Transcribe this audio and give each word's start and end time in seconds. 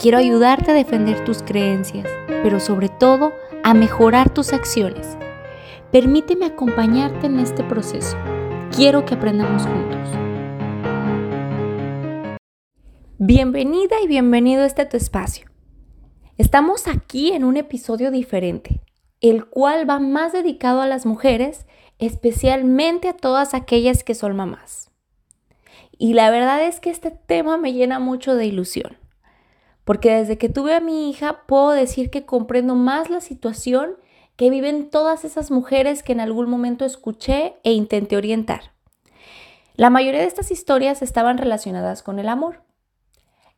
Quiero 0.00 0.18
ayudarte 0.18 0.70
a 0.70 0.74
defender 0.74 1.24
tus 1.24 1.42
creencias 1.42 2.06
pero 2.42 2.60
sobre 2.60 2.88
todo 2.88 3.32
a 3.64 3.74
mejorar 3.74 4.32
tus 4.32 4.52
acciones. 4.52 5.16
Permíteme 5.90 6.46
acompañarte 6.46 7.26
en 7.26 7.38
este 7.38 7.64
proceso. 7.64 8.16
Quiero 8.74 9.04
que 9.04 9.14
aprendamos 9.14 9.62
juntos. 9.62 10.08
Bienvenida 13.18 13.96
y 14.02 14.06
bienvenido 14.06 14.62
a 14.62 14.66
este 14.66 14.86
tu 14.86 14.96
espacio. 14.96 15.48
Estamos 16.36 16.86
aquí 16.86 17.32
en 17.32 17.42
un 17.42 17.56
episodio 17.56 18.12
diferente, 18.12 18.80
el 19.20 19.46
cual 19.46 19.88
va 19.88 19.98
más 19.98 20.32
dedicado 20.32 20.80
a 20.80 20.86
las 20.86 21.04
mujeres, 21.04 21.66
especialmente 21.98 23.08
a 23.08 23.16
todas 23.16 23.54
aquellas 23.54 24.04
que 24.04 24.14
son 24.14 24.36
mamás. 24.36 24.90
Y 25.98 26.14
la 26.14 26.30
verdad 26.30 26.62
es 26.62 26.78
que 26.78 26.90
este 26.90 27.10
tema 27.10 27.56
me 27.56 27.72
llena 27.72 27.98
mucho 27.98 28.36
de 28.36 28.46
ilusión 28.46 28.96
porque 29.88 30.14
desde 30.14 30.36
que 30.36 30.50
tuve 30.50 30.74
a 30.74 30.80
mi 30.80 31.08
hija 31.08 31.46
puedo 31.46 31.70
decir 31.70 32.10
que 32.10 32.26
comprendo 32.26 32.74
más 32.74 33.08
la 33.08 33.22
situación 33.22 33.96
que 34.36 34.50
viven 34.50 34.90
todas 34.90 35.24
esas 35.24 35.50
mujeres 35.50 36.02
que 36.02 36.12
en 36.12 36.20
algún 36.20 36.50
momento 36.50 36.84
escuché 36.84 37.54
e 37.64 37.72
intenté 37.72 38.18
orientar. 38.18 38.74
La 39.76 39.88
mayoría 39.88 40.20
de 40.20 40.26
estas 40.26 40.50
historias 40.50 41.00
estaban 41.00 41.38
relacionadas 41.38 42.02
con 42.02 42.18
el 42.18 42.28
amor, 42.28 42.64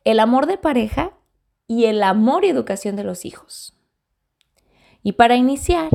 el 0.05 0.21
amor 0.21 0.45
de 0.45 0.57
pareja 0.57 1.11
y 1.67 1.87
el 1.87 2.01
amor 2.01 2.45
y 2.45 2.47
educación 2.47 2.95
de 2.95 3.03
los 3.03 3.25
hijos. 3.25 3.75
Y 5.03 5.11
para 5.11 5.35
iniciar, 5.35 5.89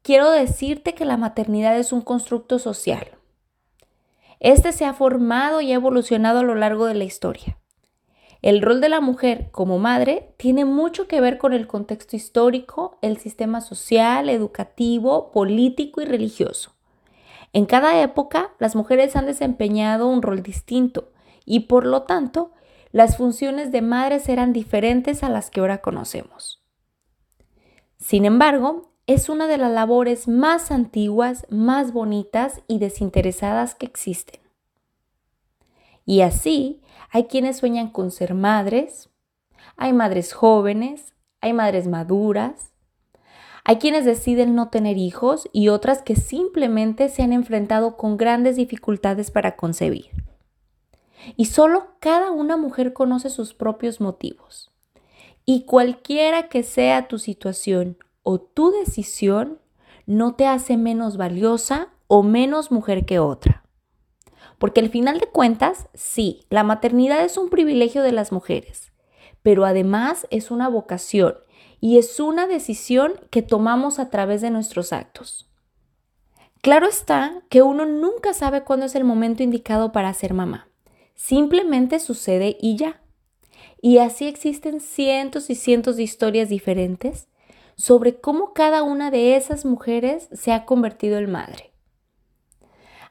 quiero 0.00 0.30
decirte 0.30 0.94
que 0.94 1.04
la 1.04 1.18
maternidad 1.18 1.76
es 1.76 1.92
un 1.92 2.00
constructo 2.00 2.58
social. 2.58 3.18
Este 4.40 4.72
se 4.72 4.86
ha 4.86 4.94
formado 4.94 5.60
y 5.60 5.72
ha 5.72 5.74
evolucionado 5.74 6.38
a 6.38 6.44
lo 6.44 6.54
largo 6.54 6.86
de 6.86 6.94
la 6.94 7.04
historia. 7.04 7.58
El 8.40 8.62
rol 8.62 8.80
de 8.80 8.88
la 8.88 9.00
mujer 9.00 9.48
como 9.50 9.78
madre 9.78 10.32
tiene 10.36 10.64
mucho 10.64 11.08
que 11.08 11.20
ver 11.20 11.38
con 11.38 11.52
el 11.52 11.66
contexto 11.66 12.14
histórico, 12.14 12.98
el 13.02 13.18
sistema 13.18 13.60
social, 13.60 14.28
educativo, 14.28 15.32
político 15.32 16.00
y 16.00 16.04
religioso. 16.04 16.74
En 17.52 17.66
cada 17.66 18.00
época, 18.00 18.52
las 18.58 18.76
mujeres 18.76 19.16
han 19.16 19.26
desempeñado 19.26 20.06
un 20.06 20.22
rol 20.22 20.42
distinto 20.42 21.10
y 21.44 21.60
por 21.60 21.84
lo 21.84 22.02
tanto, 22.02 22.52
las 22.92 23.16
funciones 23.16 23.72
de 23.72 23.82
madres 23.82 24.28
eran 24.28 24.52
diferentes 24.52 25.22
a 25.22 25.28
las 25.28 25.50
que 25.50 25.60
ahora 25.60 25.78
conocemos. 25.78 26.62
Sin 27.98 28.24
embargo, 28.24 28.92
es 29.06 29.28
una 29.28 29.46
de 29.46 29.58
las 29.58 29.72
labores 29.72 30.28
más 30.28 30.70
antiguas, 30.70 31.46
más 31.50 31.92
bonitas 31.92 32.60
y 32.68 32.78
desinteresadas 32.78 33.74
que 33.74 33.86
existen. 33.86 34.40
Y 36.08 36.22
así, 36.22 36.80
hay 37.10 37.24
quienes 37.24 37.58
sueñan 37.58 37.90
con 37.90 38.10
ser 38.10 38.32
madres, 38.32 39.10
hay 39.76 39.92
madres 39.92 40.32
jóvenes, 40.32 41.14
hay 41.42 41.52
madres 41.52 41.86
maduras, 41.86 42.72
hay 43.62 43.76
quienes 43.76 44.06
deciden 44.06 44.54
no 44.54 44.70
tener 44.70 44.96
hijos 44.96 45.50
y 45.52 45.68
otras 45.68 46.00
que 46.00 46.16
simplemente 46.16 47.10
se 47.10 47.22
han 47.22 47.34
enfrentado 47.34 47.98
con 47.98 48.16
grandes 48.16 48.56
dificultades 48.56 49.30
para 49.30 49.54
concebir. 49.54 50.06
Y 51.36 51.44
solo 51.44 51.88
cada 52.00 52.30
una 52.30 52.56
mujer 52.56 52.94
conoce 52.94 53.28
sus 53.28 53.52
propios 53.52 54.00
motivos. 54.00 54.70
Y 55.44 55.66
cualquiera 55.66 56.48
que 56.48 56.62
sea 56.62 57.06
tu 57.06 57.18
situación 57.18 57.98
o 58.22 58.38
tu 58.40 58.70
decisión, 58.70 59.58
no 60.06 60.36
te 60.36 60.46
hace 60.46 60.78
menos 60.78 61.18
valiosa 61.18 61.88
o 62.06 62.22
menos 62.22 62.72
mujer 62.72 63.04
que 63.04 63.18
otra. 63.18 63.57
Porque 64.58 64.80
al 64.80 64.90
final 64.90 65.20
de 65.20 65.26
cuentas, 65.26 65.88
sí, 65.94 66.44
la 66.50 66.64
maternidad 66.64 67.24
es 67.24 67.36
un 67.38 67.48
privilegio 67.48 68.02
de 68.02 68.12
las 68.12 68.32
mujeres, 68.32 68.92
pero 69.42 69.64
además 69.64 70.26
es 70.30 70.50
una 70.50 70.68
vocación 70.68 71.36
y 71.80 71.98
es 71.98 72.18
una 72.18 72.46
decisión 72.46 73.14
que 73.30 73.42
tomamos 73.42 73.98
a 73.98 74.10
través 74.10 74.40
de 74.40 74.50
nuestros 74.50 74.92
actos. 74.92 75.48
Claro 76.60 76.88
está 76.88 77.42
que 77.48 77.62
uno 77.62 77.86
nunca 77.86 78.32
sabe 78.32 78.64
cuándo 78.64 78.86
es 78.86 78.96
el 78.96 79.04
momento 79.04 79.44
indicado 79.44 79.92
para 79.92 80.12
ser 80.12 80.34
mamá. 80.34 80.68
Simplemente 81.14 82.00
sucede 82.00 82.56
y 82.60 82.76
ya. 82.76 83.00
Y 83.80 83.98
así 83.98 84.26
existen 84.26 84.80
cientos 84.80 85.50
y 85.50 85.54
cientos 85.54 85.96
de 85.96 86.02
historias 86.02 86.48
diferentes 86.48 87.28
sobre 87.76 88.20
cómo 88.20 88.52
cada 88.54 88.82
una 88.82 89.12
de 89.12 89.36
esas 89.36 89.64
mujeres 89.64 90.28
se 90.32 90.52
ha 90.52 90.64
convertido 90.64 91.18
en 91.18 91.30
madre. 91.30 91.67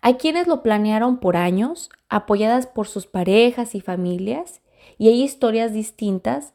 Hay 0.01 0.15
quienes 0.15 0.47
lo 0.47 0.63
planearon 0.63 1.17
por 1.19 1.37
años, 1.37 1.89
apoyadas 2.09 2.67
por 2.67 2.87
sus 2.87 3.07
parejas 3.07 3.75
y 3.75 3.81
familias, 3.81 4.61
y 4.97 5.09
hay 5.09 5.23
historias 5.23 5.73
distintas 5.73 6.53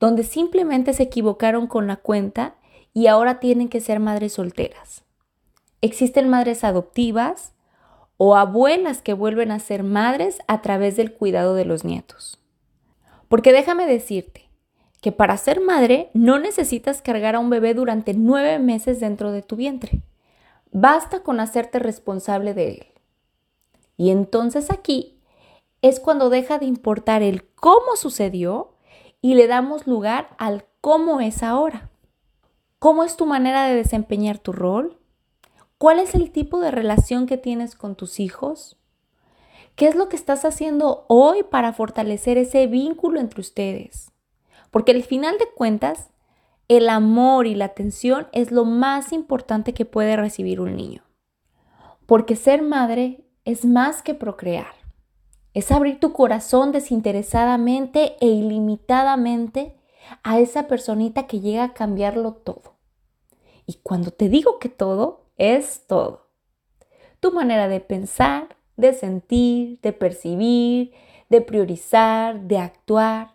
donde 0.00 0.22
simplemente 0.22 0.92
se 0.92 1.04
equivocaron 1.04 1.66
con 1.66 1.86
la 1.86 1.96
cuenta 1.96 2.56
y 2.92 3.06
ahora 3.06 3.40
tienen 3.40 3.68
que 3.68 3.80
ser 3.80 4.00
madres 4.00 4.34
solteras. 4.34 5.02
Existen 5.80 6.28
madres 6.28 6.64
adoptivas 6.64 7.54
o 8.16 8.36
abuelas 8.36 9.02
que 9.02 9.12
vuelven 9.12 9.50
a 9.50 9.58
ser 9.58 9.82
madres 9.82 10.38
a 10.46 10.62
través 10.62 10.96
del 10.96 11.12
cuidado 11.12 11.54
de 11.54 11.64
los 11.64 11.84
nietos. 11.84 12.38
Porque 13.28 13.52
déjame 13.52 13.86
decirte 13.86 14.48
que 15.00 15.12
para 15.12 15.36
ser 15.36 15.60
madre 15.60 16.10
no 16.14 16.38
necesitas 16.38 17.02
cargar 17.02 17.34
a 17.34 17.38
un 17.40 17.50
bebé 17.50 17.74
durante 17.74 18.14
nueve 18.14 18.58
meses 18.58 19.00
dentro 19.00 19.32
de 19.32 19.42
tu 19.42 19.56
vientre. 19.56 20.00
Basta 20.76 21.22
con 21.22 21.38
hacerte 21.38 21.78
responsable 21.78 22.52
de 22.52 22.70
él. 22.72 22.86
Y 23.96 24.10
entonces 24.10 24.72
aquí 24.72 25.20
es 25.82 26.00
cuando 26.00 26.30
deja 26.30 26.58
de 26.58 26.66
importar 26.66 27.22
el 27.22 27.48
cómo 27.54 27.94
sucedió 27.94 28.74
y 29.20 29.34
le 29.34 29.46
damos 29.46 29.86
lugar 29.86 30.34
al 30.36 30.64
cómo 30.80 31.20
es 31.20 31.44
ahora. 31.44 31.90
¿Cómo 32.80 33.04
es 33.04 33.16
tu 33.16 33.24
manera 33.24 33.68
de 33.68 33.76
desempeñar 33.76 34.40
tu 34.40 34.50
rol? 34.50 34.98
¿Cuál 35.78 36.00
es 36.00 36.16
el 36.16 36.32
tipo 36.32 36.58
de 36.58 36.72
relación 36.72 37.26
que 37.26 37.36
tienes 37.36 37.76
con 37.76 37.94
tus 37.94 38.18
hijos? 38.18 38.76
¿Qué 39.76 39.86
es 39.86 39.94
lo 39.94 40.08
que 40.08 40.16
estás 40.16 40.44
haciendo 40.44 41.04
hoy 41.06 41.44
para 41.44 41.72
fortalecer 41.72 42.36
ese 42.36 42.66
vínculo 42.66 43.20
entre 43.20 43.42
ustedes? 43.42 44.10
Porque 44.72 44.90
al 44.90 45.04
final 45.04 45.38
de 45.38 45.46
cuentas, 45.54 46.10
el 46.68 46.88
amor 46.88 47.46
y 47.46 47.54
la 47.54 47.66
atención 47.66 48.26
es 48.32 48.50
lo 48.50 48.64
más 48.64 49.12
importante 49.12 49.74
que 49.74 49.84
puede 49.84 50.16
recibir 50.16 50.60
un 50.60 50.76
niño. 50.76 51.02
Porque 52.06 52.36
ser 52.36 52.62
madre 52.62 53.24
es 53.44 53.64
más 53.64 54.02
que 54.02 54.14
procrear. 54.14 54.74
Es 55.52 55.70
abrir 55.70 56.00
tu 56.00 56.12
corazón 56.12 56.72
desinteresadamente 56.72 58.16
e 58.20 58.26
ilimitadamente 58.26 59.76
a 60.22 60.38
esa 60.38 60.66
personita 60.66 61.26
que 61.26 61.40
llega 61.40 61.64
a 61.64 61.74
cambiarlo 61.74 62.32
todo. 62.32 62.76
Y 63.66 63.74
cuando 63.82 64.10
te 64.10 64.28
digo 64.28 64.58
que 64.58 64.68
todo, 64.68 65.26
es 65.36 65.86
todo. 65.86 66.28
Tu 67.20 67.32
manera 67.32 67.68
de 67.68 67.80
pensar, 67.80 68.56
de 68.76 68.92
sentir, 68.92 69.80
de 69.80 69.92
percibir, 69.92 70.92
de 71.30 71.40
priorizar, 71.40 72.40
de 72.42 72.58
actuar, 72.58 73.33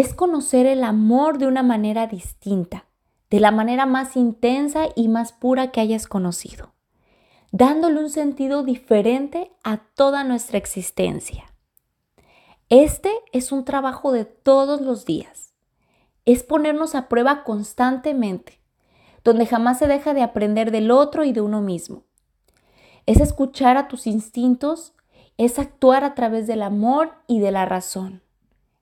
es 0.00 0.14
conocer 0.14 0.66
el 0.66 0.84
amor 0.84 1.38
de 1.38 1.48
una 1.48 1.64
manera 1.64 2.06
distinta, 2.06 2.84
de 3.30 3.40
la 3.40 3.50
manera 3.50 3.84
más 3.84 4.16
intensa 4.16 4.84
y 4.94 5.08
más 5.08 5.32
pura 5.32 5.72
que 5.72 5.80
hayas 5.80 6.06
conocido, 6.06 6.72
dándole 7.50 7.98
un 7.98 8.10
sentido 8.10 8.62
diferente 8.62 9.50
a 9.64 9.78
toda 9.78 10.22
nuestra 10.22 10.56
existencia. 10.56 11.46
Este 12.68 13.10
es 13.32 13.50
un 13.50 13.64
trabajo 13.64 14.12
de 14.12 14.24
todos 14.24 14.80
los 14.80 15.04
días. 15.04 15.54
Es 16.26 16.44
ponernos 16.44 16.94
a 16.94 17.08
prueba 17.08 17.42
constantemente, 17.42 18.60
donde 19.24 19.46
jamás 19.46 19.80
se 19.80 19.88
deja 19.88 20.14
de 20.14 20.22
aprender 20.22 20.70
del 20.70 20.92
otro 20.92 21.24
y 21.24 21.32
de 21.32 21.40
uno 21.40 21.60
mismo. 21.60 22.04
Es 23.06 23.18
escuchar 23.20 23.76
a 23.76 23.88
tus 23.88 24.06
instintos, 24.06 24.94
es 25.38 25.58
actuar 25.58 26.04
a 26.04 26.14
través 26.14 26.46
del 26.46 26.62
amor 26.62 27.14
y 27.26 27.40
de 27.40 27.50
la 27.50 27.64
razón 27.64 28.22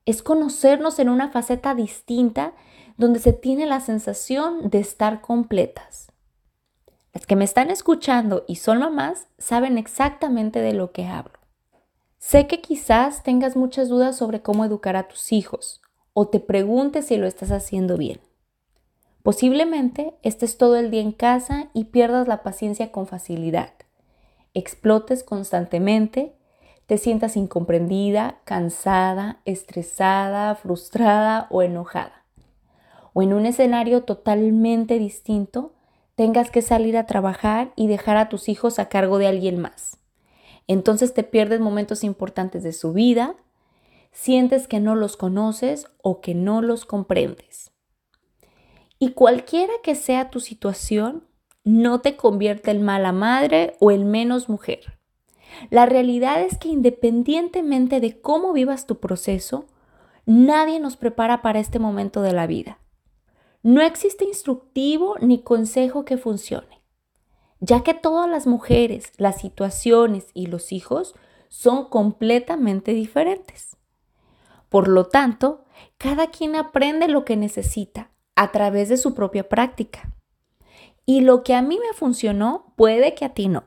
es 0.06 0.22
conocernos 0.22 0.98
en 0.98 1.08
una 1.08 1.28
faceta 1.28 1.74
distinta 1.74 2.54
donde 2.96 3.18
se 3.18 3.32
tiene 3.32 3.66
la 3.66 3.80
sensación 3.80 4.70
de 4.70 4.78
estar 4.78 5.20
completas. 5.20 6.12
Las 7.12 7.26
que 7.26 7.36
me 7.36 7.44
están 7.44 7.70
escuchando 7.70 8.44
y 8.46 8.56
son 8.56 8.78
mamás 8.78 9.26
saben 9.38 9.78
exactamente 9.78 10.60
de 10.60 10.72
lo 10.72 10.92
que 10.92 11.06
hablo. 11.06 11.38
Sé 12.18 12.46
que 12.46 12.60
quizás 12.60 13.22
tengas 13.22 13.56
muchas 13.56 13.88
dudas 13.88 14.16
sobre 14.16 14.42
cómo 14.42 14.64
educar 14.64 14.96
a 14.96 15.08
tus 15.08 15.32
hijos 15.32 15.82
o 16.12 16.28
te 16.28 16.40
preguntes 16.40 17.06
si 17.06 17.16
lo 17.16 17.26
estás 17.26 17.50
haciendo 17.50 17.96
bien. 17.96 18.20
Posiblemente 19.22 20.14
estés 20.22 20.56
todo 20.56 20.76
el 20.76 20.90
día 20.90 21.00
en 21.02 21.12
casa 21.12 21.68
y 21.74 21.84
pierdas 21.86 22.28
la 22.28 22.42
paciencia 22.44 22.92
con 22.92 23.06
facilidad. 23.06 23.72
Explotes 24.54 25.24
constantemente, 25.24 26.35
te 26.86 26.98
sientas 26.98 27.36
incomprendida, 27.36 28.38
cansada, 28.44 29.40
estresada, 29.44 30.54
frustrada 30.54 31.48
o 31.50 31.62
enojada. 31.62 32.24
O 33.12 33.22
en 33.22 33.32
un 33.32 33.46
escenario 33.46 34.04
totalmente 34.04 34.98
distinto, 34.98 35.74
tengas 36.14 36.50
que 36.50 36.62
salir 36.62 36.96
a 36.96 37.06
trabajar 37.06 37.72
y 37.76 37.88
dejar 37.88 38.16
a 38.16 38.28
tus 38.28 38.48
hijos 38.48 38.78
a 38.78 38.88
cargo 38.88 39.18
de 39.18 39.26
alguien 39.26 39.60
más. 39.60 39.98
Entonces 40.68 41.12
te 41.12 41.22
pierdes 41.22 41.60
momentos 41.60 42.04
importantes 42.04 42.62
de 42.62 42.72
su 42.72 42.92
vida, 42.92 43.36
sientes 44.12 44.68
que 44.68 44.80
no 44.80 44.94
los 44.94 45.16
conoces 45.16 45.86
o 46.02 46.20
que 46.20 46.34
no 46.34 46.62
los 46.62 46.84
comprendes. 46.84 47.72
Y 48.98 49.10
cualquiera 49.10 49.72
que 49.82 49.94
sea 49.94 50.30
tu 50.30 50.40
situación, 50.40 51.24
no 51.64 52.00
te 52.00 52.16
convierte 52.16 52.70
en 52.70 52.82
mala 52.82 53.12
madre 53.12 53.76
o 53.80 53.90
en 53.90 54.10
menos 54.10 54.48
mujer. 54.48 54.95
La 55.70 55.86
realidad 55.86 56.42
es 56.42 56.58
que 56.58 56.68
independientemente 56.68 58.00
de 58.00 58.20
cómo 58.20 58.52
vivas 58.52 58.86
tu 58.86 58.98
proceso, 58.98 59.66
nadie 60.26 60.80
nos 60.80 60.96
prepara 60.96 61.42
para 61.42 61.60
este 61.60 61.78
momento 61.78 62.22
de 62.22 62.32
la 62.32 62.46
vida. 62.46 62.78
No 63.62 63.82
existe 63.82 64.24
instructivo 64.24 65.16
ni 65.20 65.42
consejo 65.42 66.04
que 66.04 66.18
funcione, 66.18 66.82
ya 67.60 67.82
que 67.82 67.94
todas 67.94 68.28
las 68.28 68.46
mujeres, 68.46 69.12
las 69.16 69.40
situaciones 69.40 70.26
y 70.34 70.46
los 70.46 70.72
hijos 70.72 71.14
son 71.48 71.88
completamente 71.88 72.92
diferentes. 72.92 73.76
Por 74.68 74.88
lo 74.88 75.06
tanto, 75.06 75.64
cada 75.98 76.28
quien 76.28 76.54
aprende 76.54 77.08
lo 77.08 77.24
que 77.24 77.36
necesita 77.36 78.10
a 78.34 78.52
través 78.52 78.88
de 78.88 78.96
su 78.96 79.14
propia 79.14 79.48
práctica. 79.48 80.12
Y 81.04 81.20
lo 81.20 81.42
que 81.42 81.54
a 81.54 81.62
mí 81.62 81.78
me 81.78 81.96
funcionó 81.96 82.72
puede 82.76 83.14
que 83.14 83.24
a 83.24 83.34
ti 83.34 83.48
no. 83.48 83.64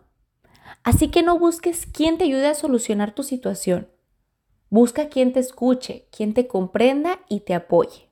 Así 0.84 1.10
que 1.10 1.24
no 1.24 1.38
busques 1.38 1.86
quien 1.86 2.18
te 2.18 2.26
ayude 2.26 2.48
a 2.48 2.56
solucionar 2.56 3.14
tu 3.14 3.24
situación. 3.24 3.90
Busca 4.70 5.10
quien 5.10 5.34
te 5.34 5.40
escuche, 5.40 6.08
quien 6.16 6.34
te 6.34 6.48
comprenda 6.48 7.20
y 7.28 7.42
te 7.42 7.54
apoye. 7.54 8.10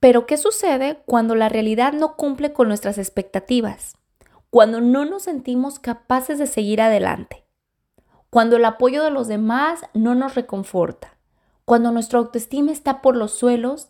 Pero 0.00 0.26
¿qué 0.26 0.36
sucede 0.36 1.02
cuando 1.06 1.34
la 1.34 1.48
realidad 1.48 1.92
no 1.92 2.16
cumple 2.16 2.52
con 2.52 2.68
nuestras 2.68 2.98
expectativas? 2.98 3.96
Cuando 4.50 4.80
no 4.80 5.04
nos 5.04 5.24
sentimos 5.24 5.78
capaces 5.78 6.38
de 6.38 6.46
seguir 6.46 6.80
adelante. 6.80 7.44
Cuando 8.30 8.56
el 8.56 8.64
apoyo 8.64 9.02
de 9.02 9.10
los 9.10 9.28
demás 9.28 9.80
no 9.94 10.14
nos 10.14 10.34
reconforta. 10.34 11.18
Cuando 11.64 11.90
nuestra 11.90 12.18
autoestima 12.18 12.72
está 12.72 13.02
por 13.02 13.16
los 13.16 13.32
suelos 13.32 13.88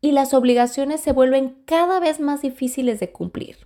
y 0.00 0.12
las 0.12 0.34
obligaciones 0.34 1.00
se 1.00 1.12
vuelven 1.12 1.62
cada 1.64 2.00
vez 2.00 2.20
más 2.20 2.42
difíciles 2.42 2.98
de 3.00 3.12
cumplir. 3.12 3.58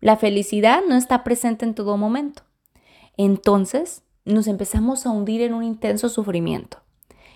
La 0.00 0.16
felicidad 0.16 0.82
no 0.86 0.96
está 0.96 1.24
presente 1.24 1.64
en 1.64 1.74
todo 1.74 1.96
momento. 1.96 2.42
Entonces 3.16 4.02
nos 4.24 4.46
empezamos 4.46 5.06
a 5.06 5.10
hundir 5.10 5.40
en 5.42 5.54
un 5.54 5.62
intenso 5.62 6.08
sufrimiento 6.08 6.78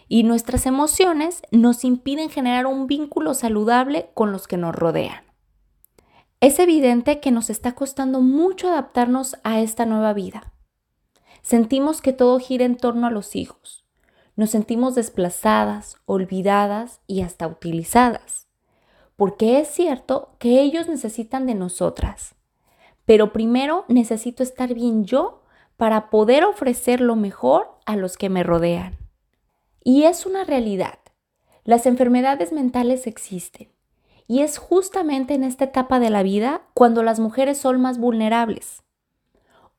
y 0.09 0.25
nuestras 0.25 0.67
emociones 0.67 1.43
nos 1.53 1.85
impiden 1.85 2.31
generar 2.31 2.67
un 2.67 2.89
vínculo 2.89 3.33
saludable 3.33 4.11
con 4.15 4.33
los 4.33 4.49
que 4.49 4.57
nos 4.57 4.75
rodean. 4.75 5.23
Es 6.41 6.59
evidente 6.59 7.21
que 7.21 7.31
nos 7.31 7.49
está 7.49 7.77
costando 7.77 8.21
mucho 8.21 8.69
adaptarnos 8.69 9.37
a 9.45 9.61
esta 9.61 9.87
nueva 9.87 10.13
vida. 10.13 10.53
Sentimos 11.43 12.03
que 12.03 12.13
todo 12.13 12.41
gira 12.41 12.65
en 12.65 12.77
torno 12.77 13.07
a 13.07 13.11
los 13.11 13.37
hijos, 13.37 13.85
nos 14.35 14.51
sentimos 14.51 14.95
desplazadas, 14.95 15.99
olvidadas 16.07 17.01
y 17.07 17.21
hasta 17.21 17.47
utilizadas, 17.47 18.49
porque 19.15 19.61
es 19.61 19.69
cierto 19.69 20.35
que 20.39 20.61
ellos 20.61 20.89
necesitan 20.89 21.47
de 21.47 21.55
nosotras. 21.55 22.35
Pero 23.05 23.33
primero 23.33 23.85
necesito 23.89 24.43
estar 24.43 24.73
bien 24.73 25.05
yo 25.05 25.40
para 25.81 26.11
poder 26.11 26.45
ofrecer 26.45 27.01
lo 27.01 27.17
mejor 27.17 27.71
a 27.87 27.97
los 27.97 28.19
que 28.19 28.29
me 28.29 28.43
rodean. 28.43 28.99
Y 29.83 30.03
es 30.03 30.27
una 30.27 30.45
realidad. 30.45 30.99
Las 31.65 31.87
enfermedades 31.87 32.53
mentales 32.53 33.07
existen. 33.07 33.73
Y 34.27 34.41
es 34.41 34.59
justamente 34.59 35.33
en 35.33 35.43
esta 35.43 35.65
etapa 35.65 35.99
de 35.99 36.11
la 36.11 36.23
vida 36.23 36.61
cuando 36.75 37.03
las 37.03 37.19
mujeres 37.19 37.57
son 37.57 37.81
más 37.81 37.97
vulnerables. 37.97 38.83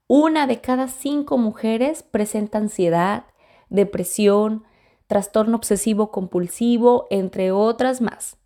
Una 0.07 0.48
de 0.48 0.59
cada 0.59 0.88
cinco 0.88 1.38
mujeres 1.38 2.01
presenta 2.01 2.57
ansiedad, 2.57 3.25
depresión, 3.69 4.63
trastorno 5.06 5.56
obsesivo 5.56 6.09
compulsivo, 6.09 7.06
entre 7.12 7.51
otras 7.51 8.01
más. 8.01 8.38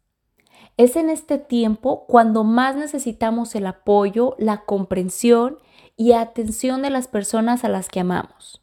Es 0.75 0.97
en 0.97 1.09
este 1.09 1.37
tiempo 1.37 2.05
cuando 2.05 2.43
más 2.43 2.75
necesitamos 2.75 3.55
el 3.55 3.65
apoyo, 3.65 4.35
la 4.39 4.65
comprensión 4.65 5.57
y 5.97 6.13
atención 6.13 6.81
de 6.81 6.89
las 6.89 7.07
personas 7.07 7.63
a 7.63 7.69
las 7.69 7.89
que 7.89 7.99
amamos. 7.99 8.61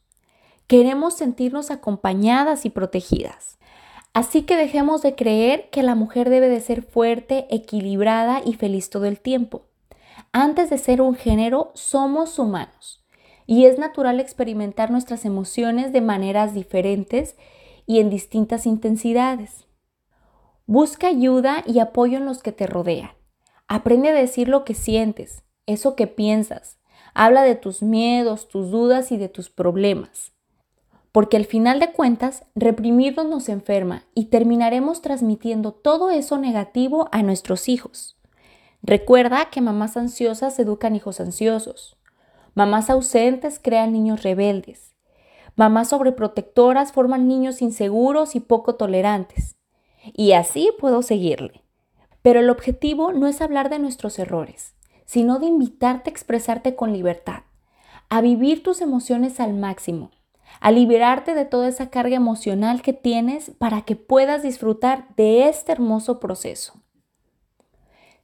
Queremos 0.67 1.15
sentirnos 1.15 1.71
acompañadas 1.71 2.65
y 2.65 2.71
protegidas. 2.71 3.59
Así 4.15 4.43
que 4.43 4.57
dejemos 4.57 5.03
de 5.03 5.15
creer 5.15 5.71
que 5.71 5.83
la 5.83 5.95
mujer 5.95 6.29
debe 6.29 6.49
de 6.49 6.61
ser 6.61 6.83
fuerte, 6.83 7.47
equilibrada 7.51 8.43
y 8.45 8.55
feliz 8.55 8.91
todo 8.91 9.07
el 9.07 9.21
tiempo. 9.21 9.67
Antes 10.33 10.71
de 10.71 10.79
ser 10.79 11.01
un 11.01 11.15
género, 11.15 11.73
somos 11.75 12.39
humanos 12.39 13.03
y 13.47 13.67
es 13.67 13.79
natural 13.79 14.21
experimentar 14.21 14.91
nuestras 14.91 15.25
emociones 15.25 15.93
de 15.93 16.01
maneras 16.01 16.55
diferentes 16.55 17.37
y 17.87 18.01
en 18.01 18.11
distintas 18.11 18.67
intensidades. 18.67 19.67
Busca 20.67 21.09
ayuda 21.09 21.65
y 21.67 21.81
apoyo 21.81 22.19
en 22.19 22.25
los 22.25 22.43
que 22.43 22.53
te 22.53 22.67
rodean. 22.67 23.11
Aprende 23.67 24.11
a 24.11 24.15
decir 24.15 24.49
lo 24.49 24.65
que 24.65 24.75
sientes, 24.75 25.43
eso 25.67 25.97
que 25.97 26.07
piensas. 26.07 26.79
Habla 27.15 27.43
de 27.43 27.55
tus 27.55 27.83
miedos, 27.83 28.49
tus 28.49 28.71
dudas 28.71 29.13
y 29.13 29.17
de 29.17 29.29
tus 29.29 29.51
problemas. 29.51 30.33
Porque 31.13 31.37
al 31.37 31.45
final 31.45 31.79
de 31.79 31.93
cuentas, 31.93 32.45
reprimirnos 32.55 33.27
nos 33.27 33.49
enferma 33.51 34.05
y 34.15 34.27
terminaremos 34.27 35.03
transmitiendo 35.03 35.73
todo 35.73 36.11
eso 36.11 36.39
negativo 36.39 37.09
a 37.13 37.23
nuestros 37.23 37.69
hijos. 37.69 38.17
Recuerda 38.83 39.51
que 39.51 39.61
mamás 39.61 39.97
ansiosas 39.97 40.59
educan 40.59 40.97
hijos 40.97 41.21
ansiosos. 41.21 41.97
Mamás 42.55 42.91
ausentes 42.91 43.61
crean 43.63 43.93
niños 43.93 44.23
rebeldes. 44.23 44.95
Mamás 45.55 45.91
sobreprotectoras 45.91 46.93
forman 46.93 47.29
niños 47.29 47.61
inseguros 47.63 48.35
y 48.35 48.41
poco 48.41 48.75
tolerantes. 48.75 49.57
Y 50.15 50.33
así 50.33 50.71
puedo 50.79 51.03
seguirle. 51.03 51.63
Pero 52.23 52.41
el 52.41 52.51
objetivo 52.51 53.13
no 53.13 53.27
es 53.27 53.41
hablar 53.41 53.69
de 53.69 53.79
nuestros 53.79 54.19
errores, 54.19 54.75
sino 55.13 55.39
de 55.39 55.45
invitarte 55.45 56.09
a 56.09 56.11
expresarte 56.11 56.75
con 56.75 56.95
libertad, 56.95 57.43
a 58.09 58.23
vivir 58.23 58.63
tus 58.63 58.81
emociones 58.81 59.41
al 59.41 59.53
máximo, 59.53 60.11
a 60.59 60.71
liberarte 60.71 61.35
de 61.35 61.45
toda 61.45 61.69
esa 61.69 61.91
carga 61.91 62.17
emocional 62.17 62.81
que 62.81 62.95
tienes 62.95 63.51
para 63.59 63.83
que 63.83 63.95
puedas 63.95 64.43
disfrutar 64.43 65.15
de 65.17 65.51
este 65.51 65.71
hermoso 65.73 66.19
proceso. 66.19 66.81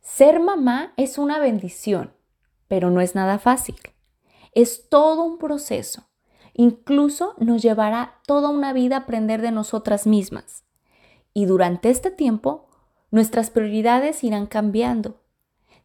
Ser 0.01 0.41
mamá 0.41 0.95
es 0.97 1.19
una 1.19 1.39
bendición, 1.39 2.15
pero 2.69 2.91
no 2.91 3.03
es 3.03 3.15
nada 3.15 3.39
fácil. 3.39 3.77
Es 4.55 4.89
todo 4.89 5.25
un 5.25 5.37
proceso. 5.37 6.09
Incluso 6.55 7.35
nos 7.37 7.61
llevará 7.61 8.15
toda 8.27 8.49
una 8.49 8.73
vida 8.73 8.97
aprender 8.97 9.43
de 9.43 9.51
nosotras 9.51 10.07
mismas. 10.07 10.65
Y 11.35 11.45
durante 11.45 11.91
este 11.91 12.11
tiempo, 12.11 12.71
nuestras 13.11 13.51
prioridades 13.51 14.25
irán 14.25 14.47
cambiando. 14.47 15.21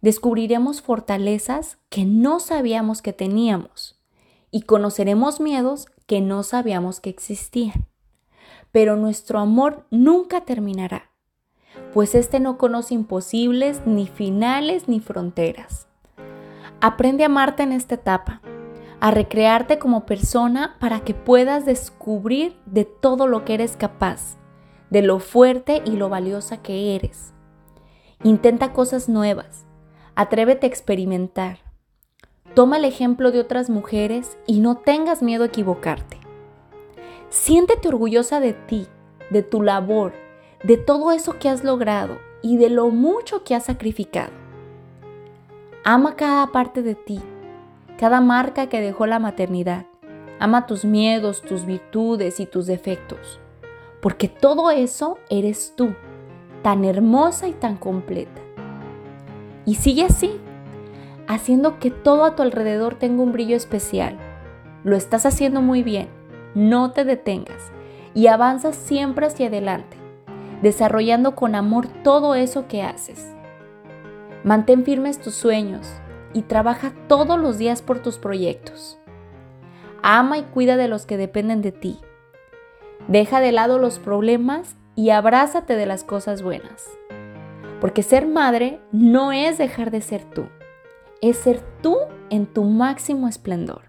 Descubriremos 0.03 0.81
fortalezas 0.81 1.77
que 1.89 2.03
no 2.03 2.41
sabíamos 2.41 3.01
que 3.01 3.13
teníamos 3.13 3.99
y 4.51 4.63
conoceremos 4.63 5.39
miedos 5.39 5.87
que 6.07 6.19
no 6.19 6.43
sabíamos 6.43 6.99
que 6.99 7.09
existían. 7.09 7.87
Pero 8.73 8.97
nuestro 8.97 9.39
amor 9.39 9.87
nunca 9.91 10.41
terminará, 10.41 11.09
pues 11.93 12.15
este 12.15 12.41
no 12.41 12.57
conoce 12.57 12.93
imposibles, 12.93 13.81
ni 13.85 14.05
finales, 14.05 14.89
ni 14.89 14.99
fronteras. 14.99 15.87
Aprende 16.81 17.23
a 17.23 17.27
amarte 17.27 17.63
en 17.63 17.71
esta 17.71 17.95
etapa 17.95 18.41
a 18.99 19.11
recrearte 19.11 19.79
como 19.79 20.05
persona 20.05 20.75
para 20.79 20.99
que 21.01 21.13
puedas 21.13 21.65
descubrir 21.65 22.57
de 22.65 22.83
todo 22.83 23.25
lo 23.27 23.45
que 23.45 23.53
eres 23.53 23.77
capaz, 23.77 24.37
de 24.89 25.01
lo 25.01 25.19
fuerte 25.19 25.81
y 25.85 25.91
lo 25.91 26.09
valiosa 26.09 26.61
que 26.61 26.95
eres. 26.95 27.33
Intenta 28.23 28.73
cosas 28.73 29.07
nuevas, 29.07 29.65
atrévete 30.15 30.65
a 30.65 30.69
experimentar. 30.69 31.59
Toma 32.53 32.77
el 32.77 32.85
ejemplo 32.85 33.31
de 33.31 33.39
otras 33.39 33.69
mujeres 33.69 34.37
y 34.45 34.59
no 34.59 34.77
tengas 34.77 35.21
miedo 35.23 35.43
a 35.43 35.47
equivocarte. 35.47 36.17
Siéntete 37.29 37.87
orgullosa 37.87 38.39
de 38.39 38.53
ti, 38.53 38.87
de 39.31 39.41
tu 39.41 39.61
labor, 39.61 40.13
de 40.63 40.77
todo 40.77 41.11
eso 41.11 41.39
que 41.39 41.49
has 41.49 41.63
logrado 41.63 42.19
y 42.41 42.57
de 42.57 42.69
lo 42.69 42.89
mucho 42.89 43.43
que 43.43 43.55
has 43.55 43.65
sacrificado. 43.65 44.31
Ama 45.83 46.15
cada 46.15 46.47
parte 46.51 46.83
de 46.83 46.95
ti 46.95 47.21
cada 48.03 48.19
marca 48.19 48.67
que 48.67 48.81
dejó 48.81 49.05
la 49.05 49.19
maternidad. 49.19 49.85
Ama 50.37 50.65
tus 50.65 50.83
miedos, 50.83 51.41
tus 51.41 51.65
virtudes 51.65 52.41
y 52.41 52.45
tus 52.45 52.65
defectos, 52.65 53.39
porque 54.01 54.27
todo 54.27 54.71
eso 54.71 55.17
eres 55.29 55.73
tú, 55.77 55.93
tan 56.63 56.83
hermosa 56.83 57.47
y 57.47 57.53
tan 57.53 57.77
completa. 57.77 58.41
Y 59.65 59.75
sigue 59.75 60.05
así, 60.05 60.39
haciendo 61.27 61.79
que 61.79 61.91
todo 61.91 62.25
a 62.25 62.35
tu 62.35 62.43
alrededor 62.43 62.95
tenga 62.95 63.23
un 63.23 63.31
brillo 63.31 63.55
especial. 63.55 64.17
Lo 64.83 64.95
estás 64.95 65.25
haciendo 65.25 65.61
muy 65.61 65.83
bien. 65.83 66.09
No 66.55 66.91
te 66.91 67.05
detengas 67.05 67.71
y 68.13 68.27
avanza 68.27 68.73
siempre 68.73 69.25
hacia 69.25 69.47
adelante, 69.47 69.97
desarrollando 70.61 71.35
con 71.35 71.55
amor 71.55 71.87
todo 72.03 72.35
eso 72.35 72.67
que 72.67 72.83
haces. 72.83 73.33
Mantén 74.43 74.83
firmes 74.83 75.19
tus 75.19 75.33
sueños 75.33 75.87
y 76.33 76.43
trabaja 76.43 76.93
todos 77.07 77.39
los 77.39 77.57
días 77.57 77.81
por 77.81 77.99
tus 77.99 78.17
proyectos. 78.17 78.99
Ama 80.01 80.37
y 80.37 80.43
cuida 80.43 80.75
de 80.75 80.89
los 80.89 81.05
que 81.05 81.17
dependen 81.17 81.61
de 81.61 81.71
ti. 81.71 81.99
Deja 83.07 83.39
de 83.39 83.51
lado 83.51 83.79
los 83.79 83.99
problemas 83.99 84.75
y 84.95 85.09
abrázate 85.11 85.75
de 85.75 85.85
las 85.85 86.03
cosas 86.03 86.41
buenas. 86.41 86.89
Porque 87.83 88.01
ser 88.01 88.27
madre 88.27 88.79
no 88.93 89.33
es 89.33 89.57
dejar 89.57 89.91
de 89.91 89.99
ser 89.99 90.23
tú, 90.23 90.45
es 91.19 91.35
ser 91.35 91.59
tú 91.81 91.97
en 92.29 92.45
tu 92.45 92.63
máximo 92.63 93.27
esplendor. 93.27 93.81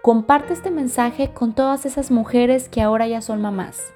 Comparte 0.00 0.52
este 0.52 0.70
mensaje 0.70 1.32
con 1.32 1.56
todas 1.56 1.86
esas 1.86 2.12
mujeres 2.12 2.68
que 2.68 2.82
ahora 2.82 3.08
ya 3.08 3.20
son 3.20 3.42
mamás, 3.42 3.92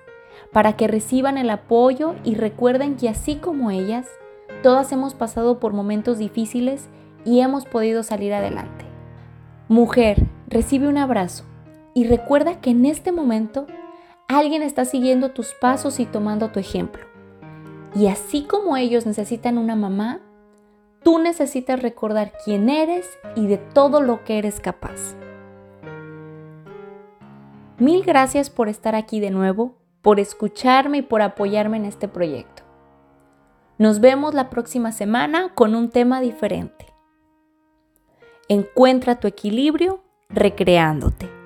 para 0.53 0.73
que 0.73 0.89
reciban 0.89 1.39
el 1.39 1.49
apoyo 1.49 2.17
y 2.25 2.35
recuerden 2.35 2.97
que 2.97 3.09
así 3.09 3.37
como 3.37 3.71
ellas, 3.71 4.09
todas 4.65 4.91
hemos 4.91 5.15
pasado 5.15 5.61
por 5.61 5.75
momentos 5.75 6.19
difíciles 6.19 6.89
y 7.25 7.39
hemos 7.39 7.67
podido 7.67 8.03
salir 8.03 8.35
adelante. 8.35 8.85
Mujer, 9.69 10.27
recibe 10.49 10.89
un 10.89 10.99
abrazo 10.99 11.45
y 11.95 12.09
recuerda 12.09 12.61
que 12.61 12.71
en 12.71 12.85
este 12.85 13.13
momento 13.13 13.69
alguien 14.27 14.63
está 14.63 14.85
siguiendo 14.85 15.31
tus 15.31 15.55
pasos 15.55 16.01
y 16.01 16.05
tomando 16.05 16.49
tu 16.49 16.59
ejemplo. 16.59 17.08
Y 17.99 18.07
así 18.07 18.45
como 18.45 18.77
ellos 18.77 19.07
necesitan 19.07 19.59
una 19.59 19.75
mamá, 19.75 20.21
tú 21.03 21.19
necesitas 21.19 21.83
recordar 21.83 22.33
quién 22.45 22.69
eres 22.69 23.19
y 23.35 23.49
de 23.49 23.59
todo 23.59 24.01
lo 24.01 24.23
que 24.23 24.39
eres 24.39 24.61
capaz. 24.61 25.17
Mil 27.77 28.05
gracias 28.05 28.51
por 28.51 28.69
estar 28.69 28.95
aquí 28.95 29.19
de 29.19 29.31
nuevo, 29.31 29.75
por 30.01 30.21
escucharme 30.21 30.99
y 30.99 31.03
por 31.03 31.23
apoyarme 31.23 31.77
en 31.77 31.87
este 31.87 32.07
proyecto. 32.07 32.63
Nos 33.79 33.99
vemos 33.99 34.33
la 34.33 34.49
próxima 34.49 34.93
semana 34.93 35.53
con 35.57 35.75
un 35.75 35.91
tema 35.91 36.21
diferente. 36.21 36.87
Encuentra 38.49 39.19
tu 39.19 39.27
equilibrio 39.27 40.05
recreándote. 40.29 41.38